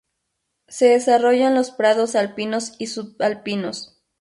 [0.67, 4.01] Se desarrolla en los prados alpinos y subalpinos.